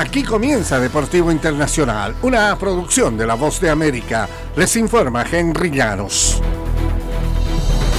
[0.00, 4.26] Aquí comienza Deportivo Internacional, una producción de La Voz de América.
[4.56, 6.40] Les informa Henry Llanos.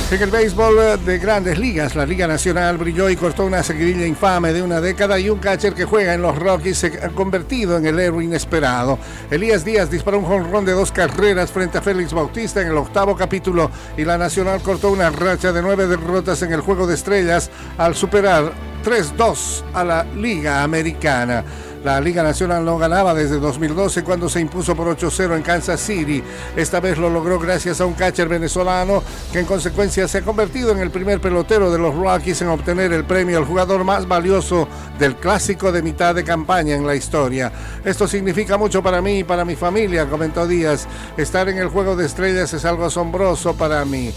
[0.10, 4.52] En el béisbol de grandes ligas, la Liga Nacional brilló y cortó una seguidilla infame
[4.52, 7.86] de una década y un catcher que juega en los Rockies se ha convertido en
[7.86, 8.98] el héroe inesperado.
[9.30, 13.16] Elías Díaz disparó un jonrón de dos carreras frente a Félix Bautista en el octavo
[13.16, 17.52] capítulo y la Nacional cortó una racha de nueve derrotas en el Juego de Estrellas
[17.78, 18.52] al superar
[18.84, 21.46] 3-2 a la Liga Americana.
[21.84, 26.24] La Liga Nacional no ganaba desde 2012 cuando se impuso por 8-0 en Kansas City.
[26.56, 29.02] Esta vez lo logró gracias a un catcher venezolano
[29.34, 32.94] que en consecuencia se ha convertido en el primer pelotero de los Rockies en obtener
[32.94, 34.68] el premio al jugador más valioso
[35.00, 37.52] del clásico de mitad de campaña en la historia.
[37.84, 40.88] Esto significa mucho para mí y para mi familia, comentó Díaz.
[41.18, 44.14] Estar en el juego de estrellas es algo asombroso para mí.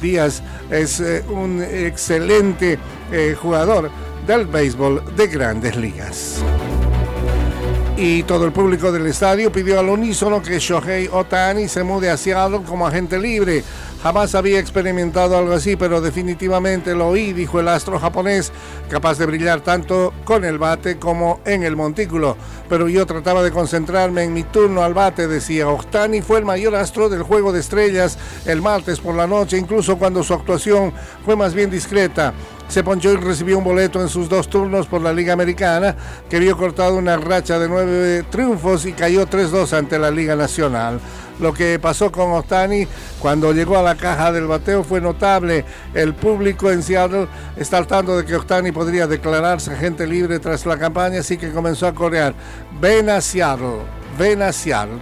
[0.00, 0.40] Díaz
[0.70, 2.78] es eh, un excelente
[3.10, 3.90] eh, jugador
[4.24, 6.44] del béisbol de grandes ligas
[8.00, 12.16] y todo el público del estadio pidió al unísono que Shohei Otani se mude a
[12.16, 13.64] Seattle como agente libre.
[14.02, 18.52] Jamás había experimentado algo así, pero definitivamente lo oí, dijo el astro japonés,
[18.88, 22.36] capaz de brillar tanto con el bate como en el montículo.
[22.68, 25.68] Pero yo trataba de concentrarme en mi turno al bate, decía.
[25.68, 29.98] Otani fue el mayor astro del juego de estrellas el martes por la noche, incluso
[29.98, 30.92] cuando su actuación
[31.24, 32.32] fue más bien discreta
[32.68, 35.96] se ponchó y recibió un boleto en sus dos turnos por la Liga Americana,
[36.28, 41.00] que vio cortado una racha de nueve triunfos y cayó 3-2 ante la Liga Nacional.
[41.40, 42.86] Lo que pasó con Ostani
[43.20, 45.64] cuando llegó a la caja del bateo fue notable.
[45.94, 50.66] El público en Seattle está al tanto de que Ostani podría declararse agente libre tras
[50.66, 52.34] la campaña, así que comenzó a corear.
[52.80, 54.40] Ven a Seattle ven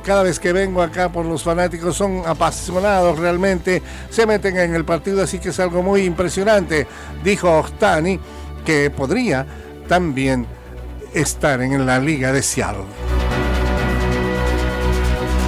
[0.04, 4.84] Cada vez que vengo acá por los fanáticos son apasionados realmente, se meten en el
[4.84, 6.86] partido, así que es algo muy impresionante.
[7.24, 8.20] Dijo Ostani
[8.64, 9.46] que podría
[9.88, 10.46] también
[11.14, 13.05] estar en la liga de Seattle.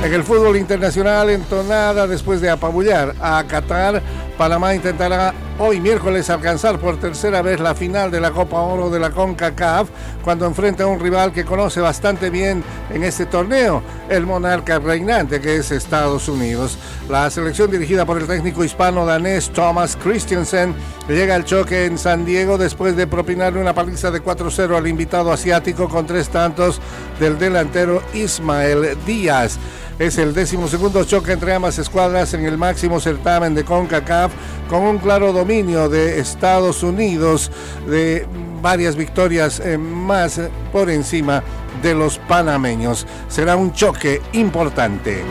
[0.09, 4.01] En el fútbol internacional, entonada después de apabullar a Qatar,
[4.39, 9.01] Panamá intentará hoy miércoles alcanzar por tercera vez la final de la Copa Oro de
[9.01, 9.89] la CONCACAF
[10.23, 12.63] cuando enfrenta a un rival que conoce bastante bien
[12.95, 16.79] en este torneo, el monarca reinante que es Estados Unidos.
[17.09, 20.73] La selección dirigida por el técnico hispano-danés Thomas Christensen
[21.09, 25.33] llega al choque en San Diego después de propinarle una paliza de 4-0 al invitado
[25.33, 26.81] asiático con tres tantos
[27.19, 29.59] del delantero Ismael Díaz.
[29.99, 34.28] Es el décimo segundo choque entre ambas escuadras en el máximo certamen de CONCACAF
[34.69, 37.51] con un claro dominio de Estados Unidos
[37.87, 38.27] de
[38.61, 40.41] varias victorias eh, más
[40.73, 41.43] por encima
[41.83, 43.07] de los panameños.
[43.29, 45.23] Será un choque importante.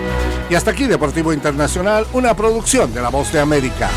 [0.49, 3.89] Y hasta aquí Deportivo Internacional, una producción de La Voz de América.